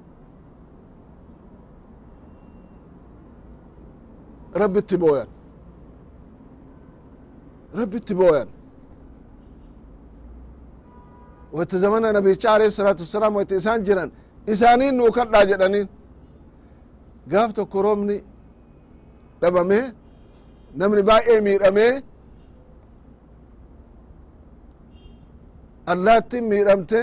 Rabbitti 4.62 4.98
booyan. 5.02 5.28
Rabbitti 7.80 8.14
booyan. 8.20 8.48
Wayta 11.54 11.78
zamana 11.78 12.12
nabicha 12.14 12.50
alayhi 12.56 12.72
salaatu 12.72 13.02
wassalaam 13.06 13.36
wayta 13.36 13.56
isaan 13.56 13.84
jiran 13.86 14.10
isaaniin 14.54 14.96
nuu 14.98 15.12
kadhaa 15.18 15.46
jedhaniin. 15.52 15.88
Gaaf 17.32 17.54
tokko 17.54 17.82
roobni 17.86 18.18
dhabame 19.42 19.80
namni 20.80 21.02
baay'ee 21.10 21.42
miidhamee 21.48 21.94
allaattin 25.92 26.44
miidhamte 26.52 27.02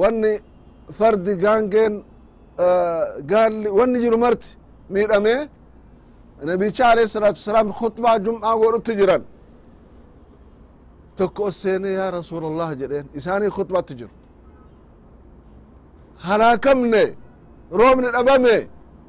wanni 0.00 0.32
fardi 0.98 1.32
gaangeen 1.44 1.94
gaalli 3.32 3.68
wanni 3.78 3.98
jiru 4.04 4.18
marti 4.24 4.48
miidhame 4.94 5.34
nabicha 6.48 6.84
alayhi 6.92 7.08
salaatu 7.16 7.38
wasalaam 7.40 7.68
khutbaa 7.80 8.16
jum'aa 8.26 8.54
godhutti 8.62 8.92
jiran. 9.00 9.22
Tokko 11.18 11.42
os 11.48 11.56
seene 11.62 11.90
yaa 11.98 12.10
rasuul 12.18 12.44
allah 12.50 12.70
jedheen. 12.80 13.06
Isaanii 13.18 13.50
khutbatti 13.56 13.94
jiru. 14.00 14.10
Halaakamne 16.26 17.04
roobni 17.80 18.08
dhabame 18.16 18.56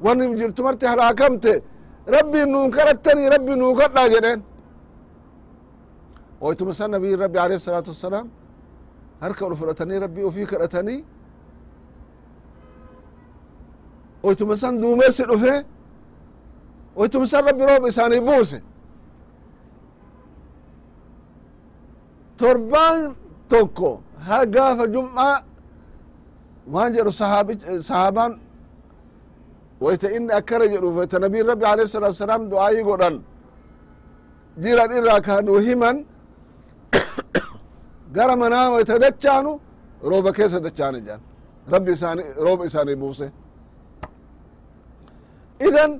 wanni 0.04 0.24
jirtu 0.40 0.60
marti 0.66 0.84
halaakamte 0.92 1.52
rabbii 2.06 2.46
nuun 2.46 2.70
kadhattanii 2.70 3.28
rabbi 3.34 3.56
nuu 3.56 3.74
kadhaa 3.80 4.08
jedheen 4.08 4.42
waytuma 6.40 6.72
san 6.74 6.90
nabiyin 6.90 7.18
rabbi 7.20 7.38
alayhi 7.38 7.60
salaatu 7.60 7.90
wassalaam 7.90 8.28
harka 9.20 9.44
ol 9.46 9.54
fudhatanii 9.56 9.98
rabbii 10.04 10.22
ufii 10.30 10.46
kadhatanii 10.46 11.04
oytuma 14.22 14.56
san 14.56 14.80
duumessi 14.80 15.22
dhufe 15.30 15.64
oytuma 16.96 17.26
san 17.26 17.44
rabbi 17.46 17.64
rooba 17.66 17.88
isaanii 17.88 18.20
buuse. 18.20 18.58
Torbaan 22.38 23.14
tokko 23.48 24.00
ha 24.26 24.44
gaafa 24.46 24.86
jum'aa 24.94 25.42
waan 26.72 26.92
jedhu 26.94 27.12
sahaabaan 27.88 28.32
wayta 29.85 30.07
inni 30.17 30.31
akkana 30.39 30.65
jedhu 30.73 30.87
wayta 30.99 31.17
nabiin 31.25 31.45
rabbi 31.51 31.65
alayhi 31.73 31.89
salatu 31.95 32.13
wasalaam 32.15 32.43
du'aayii 32.51 32.83
godhan 32.89 33.15
jiran 34.63 34.91
irraa 34.99 35.19
kaanu 35.27 35.53
himan 35.67 35.97
gara 38.15 38.35
manaa 38.41 38.67
wayta 38.75 38.95
dachaanu 39.05 39.51
rooba 40.11 40.29
keessa 40.37 40.59
dachaane 40.67 40.99
jedhan 41.05 41.21
rabbi 41.73 41.91
isaani 41.97 42.23
rooba 42.45 42.63
isaanii 42.69 42.97
buuse 43.03 43.27
idan 45.67 45.91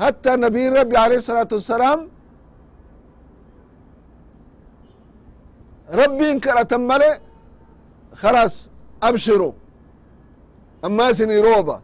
hatta 0.00 0.32
nabiin 0.44 0.72
rabbi 0.80 0.96
alayhi 1.04 1.22
salatu 1.30 1.54
wassalaam 1.58 2.00
rabbiin 6.00 6.36
kadhatan 6.46 6.82
male 6.90 7.10
خلاص 8.22 8.54
abshiru 9.08 9.48
ammaa 10.86 11.10
isinii 11.12 11.42
rooba 11.48 11.76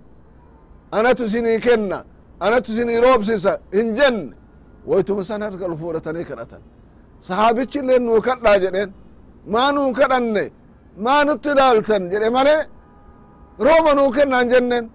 anatu 0.97 1.23
isinii 1.27 1.59
kenna 1.65 1.97
anatu 2.45 2.67
isinii 2.73 2.99
roobsisa 3.05 3.51
hin 3.75 3.87
jenne 3.99 4.33
woytuma 4.89 5.23
san 5.29 5.41
harka 5.45 5.65
fuudhatanii 5.81 6.25
kadhatan 6.29 6.61
sahaabichi 7.27 7.77
illee 7.81 7.99
nuu 8.07 8.19
kadhaa 8.27 8.57
jedheen 8.63 8.89
maa 9.53 9.69
nuu 9.77 9.89
kadhanne 9.99 10.43
maa 11.05 11.21
nutti 11.27 11.49
ilaaltan 11.53 12.03
male 12.37 12.55
rooba 13.65 13.91
nuu 13.99 14.09
kennaan 14.17 14.47
jenneen 14.53 14.85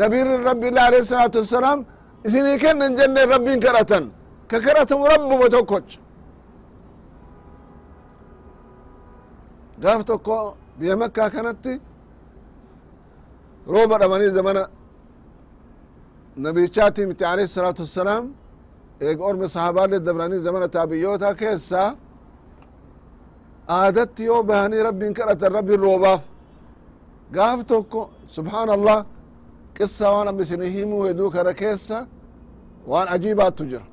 nabiin 0.00 0.28
rabbi 0.48 0.66
illah 0.70 0.84
alayhi 0.90 1.06
salaatu 1.12 1.38
wassalaam 1.42 1.80
isinii 2.26 2.58
kennan 2.64 2.92
jenneen 2.98 3.28
rabbiin 3.34 3.60
kadhatan 3.66 4.04
ka 4.50 4.56
kadhatamu 4.66 5.04
rabbuma 5.12 5.46
tokkocha 5.54 6.00
gaaf 9.82 10.00
tokko 10.10 10.36
biyya 10.78 10.96
makkaa 11.02 11.28
kanatti 11.34 11.72
rooba 13.72 13.94
dhabanii 14.00 14.30
zamana 14.38 14.62
nabichaati 16.36 17.06
miti 17.06 17.24
alayhi 17.24 17.48
salaatu 17.48 17.82
wassalaam 17.82 18.24
eega 19.00 19.24
ormi 19.24 19.48
sahaabaalle 19.48 20.00
dabranii 20.06 20.38
zamana 20.38 20.68
taabiyyoota 20.68 21.34
keessa 21.34 21.96
aadatti 23.68 24.24
yoo 24.24 24.42
bahanii 24.42 24.82
rabbiin 24.88 25.14
kadhatan 25.18 25.52
rabbiin 25.58 25.80
roobaaf 25.80 26.22
gaaf 27.36 27.60
tokko 27.72 28.00
subxaan 28.34 28.68
allah 28.76 28.98
qissa 29.76 30.04
waan 30.14 30.28
amma 30.28 30.42
isinii 30.42 30.70
himuu 30.76 31.02
heduu 31.08 31.30
kana 31.30 31.52
keessa 31.62 32.06
waan 32.90 33.08
ajiibaattu 33.14 33.64
jira 33.70 33.86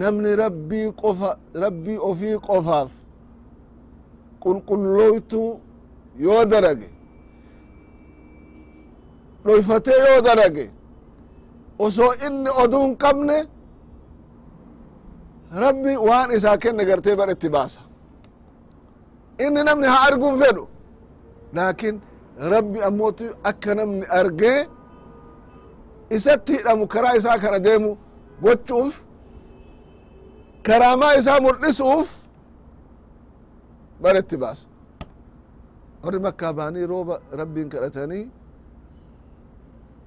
namni 0.00 0.36
rabbii 0.36 0.86
qofa 1.02 1.30
rabbii 1.64 1.98
ofii 2.10 2.36
qofaaf 2.48 2.90
qulqulloytu 4.42 5.42
yoo 6.26 6.44
dalage 6.52 6.88
dhoyfatee 9.44 9.98
yoo 10.06 10.20
dalage 10.26 10.66
osoo 11.84 12.12
inni 12.26 12.50
oduun 12.62 12.90
qabne 13.02 13.38
rabbi 15.62 15.92
waan 16.08 16.30
isaa 16.36 16.56
kenne 16.62 16.82
gartee 16.88 17.16
bar 17.18 17.28
itti 17.34 17.48
baasa. 17.56 17.80
Inni 19.44 19.60
namni 19.66 19.86
haa 19.92 20.06
arguun 20.08 20.36
fedhu. 20.42 20.64
Laakin 21.56 21.96
rabbi 22.52 22.78
ammootu 22.88 23.26
akka 23.50 23.74
namni 23.78 24.06
argee 24.18 24.58
isatti 26.16 26.52
hidhamu 26.58 26.86
karaa 26.94 27.14
isaa 27.20 27.38
kana 27.42 27.58
deemu 27.66 27.90
gochuuf 28.44 28.94
karaamaa 30.66 31.14
isaa 31.20 31.40
mul'isuuf 31.44 32.08
bar 34.02 34.16
itti 34.22 34.36
baasa. 34.42 34.66
Warri 36.02 36.18
makkaa 36.26 36.52
baanii 36.58 36.86
rooba 36.92 37.14
rabbiin 37.40 37.68
kadhatanii 37.74 38.24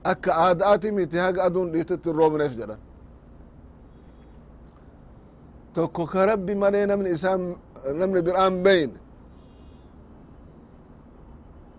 akka 0.04 0.32
aadaati 0.46 0.92
miti 0.98 1.18
haga 1.18 1.40
aduun 1.48 1.68
dhiitutti 1.74 2.10
roobneef 2.20 2.54
jedhan 2.60 2.80
tokko 5.74 6.04
ka 6.12 6.26
rabbi 6.32 6.54
malee 6.62 6.86
namni 6.92 7.10
isaan 7.16 7.42
namni 8.00 8.20
biraan 8.28 8.56
beyn 8.66 8.92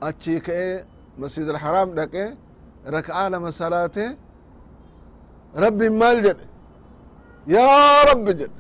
achii 0.09 0.40
ka'ee 0.46 0.85
masjid 1.22 1.46
alharaam 1.52 1.88
dhaqee 1.98 2.28
raka'aa 2.96 3.28
lama 3.33 3.50
salaate 3.61 4.04
rabbiin 5.64 5.94
maal 6.02 6.18
jedhe 6.26 6.44
yaa 7.54 8.04
rabbi 8.11 8.33
jedhe 8.40 8.57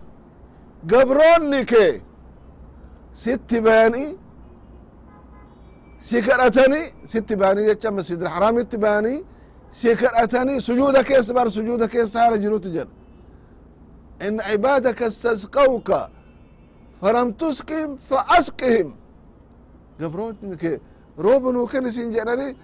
gabroonni 0.90 1.60
kee 1.72 1.92
sitti 3.24 3.56
bayanii 3.66 4.10
si 6.06 6.16
kadhatanii 6.26 6.86
sitti 7.12 7.34
bayanii 7.40 7.66
jecha 7.70 7.90
masjid 7.98 8.18
alharaamitti 8.26 8.76
bayanii 8.84 9.18
si 9.72 9.96
kadhatanii 9.96 10.60
sujuuda 10.60 11.02
keessa 11.04 11.34
bar 11.34 11.50
sujuuda 11.50 11.88
keessa 11.88 12.20
haala 12.20 12.38
jirutu 12.38 12.70
jedha. 12.70 12.90
In 14.26 14.38
cibaadaka 14.38 15.06
istasqawka 15.06 16.10
falam 17.00 17.32
tusqihim 17.32 17.96
faasqihim 18.08 18.92
gabroonni 20.00 20.56
kee 20.56 20.80
rooba 21.18 21.52
nuu 21.52 21.66
kenni 21.66 21.88
isin 21.88 22.10
jedhanii 22.12 22.56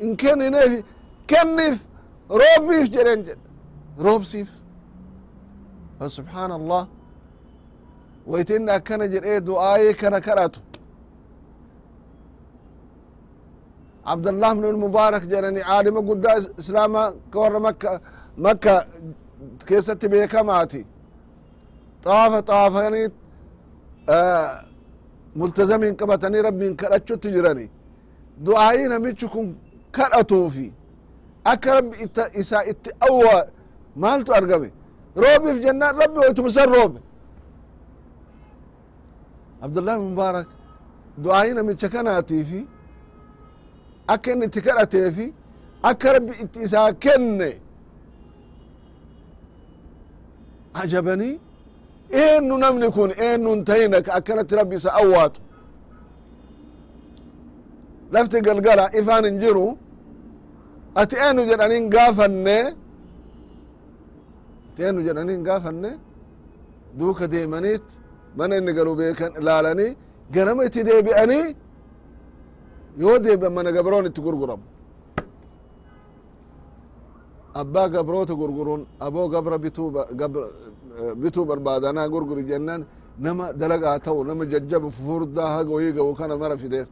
in 0.00 0.16
kennineef 0.16 0.84
kenniif 1.26 1.78
roobbiif 2.30 2.86
jedhen 2.94 3.20
jedhe 3.24 3.40
roobsiif. 4.04 4.48
Fasubxaana 5.98 6.54
allah 6.54 6.86
wayta 8.26 8.56
inni 8.56 8.70
akkana 8.70 9.06
jedhee 9.14 9.40
du'aayee 9.46 9.94
kana 9.96 10.20
kadhatu 10.20 10.60
cabdallah 14.08 14.50
bnu 14.56 14.68
lmubaarak 14.76 15.24
jedhani 15.32 15.60
caalima 15.68 16.00
guddaa 16.08 16.36
islaama 16.60 17.02
ka 17.32 17.38
warra 17.42 17.60
makka 17.66 17.90
makka 18.44 18.74
keessatti 19.68 20.06
beekamaati 20.12 20.82
xaafa 22.04 22.38
xaafanii 22.48 23.06
multazamin 25.38 25.94
qabatanii 26.00 26.42
rabbiin 26.48 26.74
kadhachutti 26.80 27.28
jirani 27.34 27.66
du'aayii 28.46 28.88
namichi 28.88 29.26
kun 29.34 29.46
kadhatuufi. 29.96 30.72
Akka 31.44 31.74
rabbi 31.74 31.96
isaa 32.40 32.62
itti 32.72 32.90
awwa 33.00 33.46
maaltu 33.96 34.30
argame? 34.38 34.70
Roobiif 35.16 35.58
jennaan 35.64 35.96
rabbi 36.02 36.18
waytumsan 36.18 36.68
roobe. 36.74 37.00
Abdullah 39.62 39.96
mubaarak 40.00 40.48
du'aayii 41.24 41.54
namicha 41.54 41.88
kanaatiifi 41.88 42.60
akka 44.12 44.28
inni 44.32 44.44
itti 44.48 44.60
kadhateefi 44.66 45.26
akka 45.90 46.08
rabbi 46.16 46.32
itti 46.42 46.58
isaa 46.66 46.90
kenne 47.04 47.50
ajabanii 50.80 51.34
eenyu 52.22 52.56
namni 52.64 52.88
kun 52.96 53.10
eenyun 53.26 53.64
tahina 53.68 53.98
ka 54.06 54.10
akkanatti 54.18 54.54
rabbi 54.60 54.76
isa 54.76 54.90
awwaatu. 55.00 55.40
Lafti 58.12 58.40
galgala 58.46 58.84
ifaan 59.00 59.24
hin 59.28 59.38
jiru 59.42 59.66
ati 61.00 61.16
eenyu 61.24 61.42
jedhanin 61.50 61.84
gaafanne 61.94 62.58
ati 64.70 64.80
eenyu 64.86 65.02
jedhanin 65.08 65.40
gaafanne 65.48 65.90
duuka 66.98 67.24
deemaniit 67.32 67.86
mana 68.36 68.56
inni 68.60 68.72
galu 68.78 68.92
beekan 69.00 69.32
ilaalanii 69.40 69.90
ganama 70.34 70.64
itti 70.68 70.80
deebi'anii 70.88 71.46
yoo 73.02 73.16
deebi'an 73.24 73.52
mana 73.56 73.70
gabroon 73.76 74.04
itti 74.10 74.20
gurguramu 74.26 74.62
abbaa 77.60 77.88
gabroota 77.94 78.34
gurguruun 78.40 78.82
aboo 79.06 79.26
gabra 79.34 79.56
bituu 81.22 81.44
barbaadanaa 81.50 82.08
gurguri 82.14 82.42
jennaan 82.50 82.82
nama 83.24 83.44
dalagaa 83.60 83.98
ta'u 84.06 84.20
nama 84.30 84.44
jajjaba 84.52 84.88
furdaa 84.90 85.50
haga 85.56 85.70
wayii 85.76 85.92
ga'u 85.98 86.12
kana 86.20 86.34
mara 86.42 86.56
fideef 86.62 86.88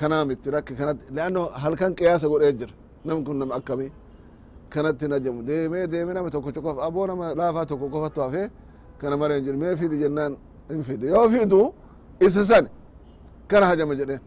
kanaamitti 0.00 0.48
rakki 0.54 0.72
kanatti 0.80 1.04
leanno 1.16 1.42
halkan 1.62 1.92
qiyaasa 1.98 2.26
godhee 2.32 2.52
jira 2.60 2.72
nam 3.06 3.18
kun 3.26 3.36
nama 3.40 3.52
akkamii 3.58 3.90
kanatti 4.72 5.04
najamu 5.12 5.40
deemee 5.48 5.86
deemee 5.92 6.14
nama 6.18 6.28
tokko 6.34 6.50
qof 6.66 6.76
aboo 6.86 7.06
nama 7.10 7.26
laafaa 7.40 7.66
tokko 7.70 7.86
qofatu 7.94 8.20
hafee 8.24 8.46
kana 9.00 9.16
mara 9.20 9.32
hin 9.36 9.44
jiru 9.46 9.58
mee 9.62 9.74
fidi 9.80 9.96
jennaan 10.02 10.32
hin 10.70 10.82
fide 10.88 11.06
yoo 11.14 11.26
fidu 11.34 11.60
isa 12.26 12.42
san 12.50 12.64
kana 13.50 13.64
hajama 13.70 13.94
jedheen 14.00 14.20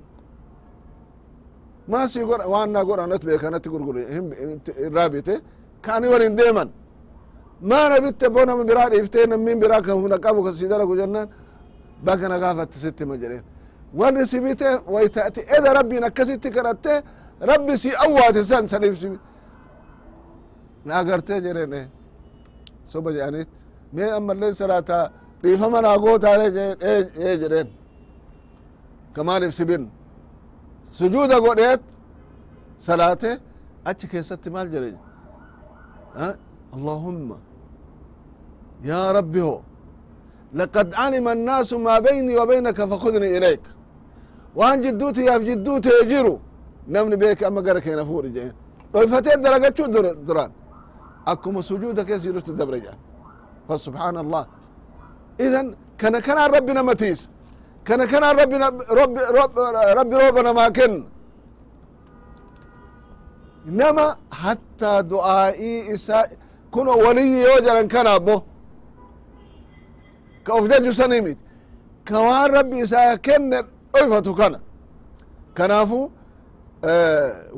maasi 1.88 2.20
godha 2.30 2.48
waan 2.54 2.70
naa 2.72 2.84
godhanat 2.84 3.24
bee 3.26 3.38
kanatti 3.38 3.70
gurgure 3.70 4.02
irraa 4.86 5.10
bite 5.10 5.34
kaani 5.82 6.08
walin 6.08 6.36
deeman. 6.38 6.70
Maana 7.62 8.02
bitte 8.02 8.26
bo 8.34 8.46
nama 8.46 8.64
biraa 8.70 8.90
dhiiftee 8.90 9.26
nammin 9.28 9.60
biraa 9.62 9.82
kan 9.82 9.96
huna 10.02 10.18
qabu 10.26 10.44
ka 10.44 10.52
si 10.54 10.68
dalagu 10.68 10.96
jennaan 11.00 11.28
bagana 12.06 12.38
gaafatti 12.40 12.78
sittima 12.80 13.16
jedheen. 13.22 13.44
Wanni 14.00 14.26
si 14.26 14.40
bite 14.40 14.68
waytaati 14.94 15.42
eda 15.58 15.74
rabbiin 15.74 16.04
akkasitti 16.04 16.50
kadhatte 16.56 16.94
rabbi 17.52 17.78
si 17.78 17.90
awwaate 18.04 18.44
san 18.44 18.68
saniif 18.68 19.04
na 20.86 20.94
agartee 21.00 21.40
jedheen 21.46 21.88
soba 22.92 23.10
jedhanit 23.16 23.48
mee 23.94 24.10
ammallee 24.18 24.54
salaata 24.54 25.12
dhiifama 25.44 25.82
naa 25.82 25.98
gootaane 26.04 26.46
ee 27.22 27.38
jedheen. 27.42 27.68
Kamaaniif 29.16 29.54
sibin 29.60 29.84
sujuuda 31.00 31.38
godheet 31.46 31.82
salaate 32.88 33.32
achi 33.90 34.06
keessatti 34.12 34.50
maal 34.56 34.68
jedhe 34.74 34.98
allahumma 36.76 37.38
yaa 38.90 39.08
rabbi 39.18 39.40
ho 39.48 39.58
laqad 40.60 40.88
calima 40.98 41.32
annaasu 41.36 41.76
maa 41.86 42.00
baynii 42.08 42.36
wa 42.42 42.46
baynaka 42.52 42.82
fakudnii 42.92 43.34
ilayk. 43.38 43.64
Waan 44.60 44.78
jidduutiyaaf 44.84 45.42
jidduutee 45.50 46.02
jiru 46.12 46.34
namni 46.94 47.16
beeke 47.22 47.44
amma 47.50 47.62
gara 47.68 47.82
keena 47.86 48.04
fuudhi 48.10 48.30
jeen 48.36 48.54
dhoyfatee 48.94 49.36
dalagachuu 49.44 49.88
duraan. 50.28 50.52
Akkuma 51.32 51.62
sujuuda 51.70 52.02
keessa 52.08 52.26
jirutti 52.28 52.52
dabre 52.60 52.78
jedhan 52.84 53.00
fa 53.68 53.76
subxaana 53.86 54.20
allah 54.26 54.44
idan 55.46 55.68
kana 56.02 56.20
kanaan 56.28 56.50
rabbi 56.56 56.72
nama 56.74 56.94
kana 57.84 58.08
kanaan 58.08 58.38
rabbi 59.98 60.16
rooba 60.22 60.72
kenna 60.78 61.06
nama 63.66 64.18
hattaa 64.30 65.04
du'aa'ii 65.04 65.92
isaa 65.94 66.26
kuno 66.72 66.92
waliyyi 66.98 67.44
yoo 67.44 67.60
jedhan 67.66 67.88
kana 67.88 68.10
abbo 68.14 68.44
ka 70.44 70.54
of 70.54 70.68
jaju 70.70 70.94
sanii 70.94 71.22
miti 71.22 71.42
ka 72.08 72.20
waan 72.20 72.52
rabbi 72.52 72.80
isaa 72.80 73.18
kenne 73.18 73.58
dhoyfatu 73.94 74.36
kana 74.36 74.60
kanaafu 75.54 76.12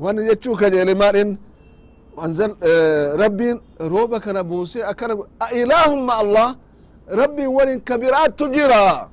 wani 0.04 0.22
jechuu 0.28 0.56
kajeele 0.56 0.94
maadhin 0.96 1.38
anzal 2.24 2.52
rabbiin 3.22 3.60
rooba 3.80 4.20
kana 4.20 4.44
buuse 4.44 4.84
akkana 4.92 5.16
ilaahum 5.62 6.00
ma 6.06 6.14
allah 6.24 6.56
rabbiin 7.08 7.48
walin 7.48 7.80
ka 7.82 7.98
biraattu 7.98 8.48
jira 8.56 9.10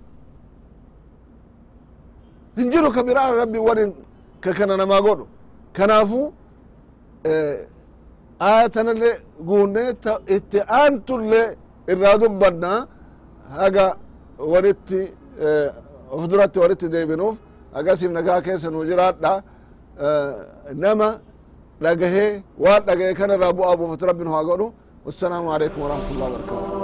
hin 2.57 2.69
jiru 2.73 2.89
ka 2.97 3.01
biraa 3.09 3.29
rabbiin 3.41 3.65
walin 3.69 3.91
ka 4.45 4.51
kana 4.59 4.75
namaa 4.83 5.01
godhu 5.07 5.25
kanaafu 5.77 6.21
aya 8.49 8.69
tanallee 8.75 9.15
guunne 9.49 9.83
itti 10.37 10.59
aantulle 10.81 11.43
irraa 11.93 12.17
dubbanna 12.23 12.71
haga 13.59 13.87
walitti 14.53 15.01
of 16.15 16.23
duratti 16.31 16.59
walitti 16.63 16.87
deebinuuf 16.95 17.37
agasif 17.79 18.11
nagaa 18.19 18.41
keessa 18.47 18.69
nu 18.75 18.79
jiraadha 18.91 19.33
nama 20.85 21.09
dhagahee 21.85 22.31
waan 22.65 22.83
dhagahe 22.89 23.13
kana 23.21 23.33
irraa 23.37 23.53
bu'aa 23.59 23.77
buufatu 23.81 24.05
rabbin 24.11 24.29
haa 24.35 24.45
godhu 24.51 24.67
wassalaamu 25.07 25.49
alaikum 25.55 25.79
warahmatullahi 25.85 26.33
wabarakatu 26.33 26.80